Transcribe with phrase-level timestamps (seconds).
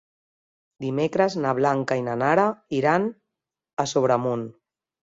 [0.85, 2.49] Dimecres na Blanca i na Nara
[2.81, 3.09] iran
[3.87, 4.53] a Sobremunt.